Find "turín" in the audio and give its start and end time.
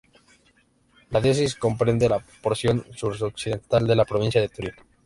4.49-4.73